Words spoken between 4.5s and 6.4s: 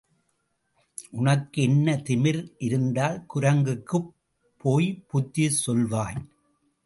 போய் புத்தி சொல்வாய்?